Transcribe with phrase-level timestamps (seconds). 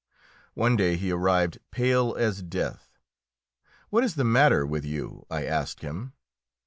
[0.55, 2.97] One day he arrived pale as death.
[3.91, 6.13] "What is the matter with you?" I asked him.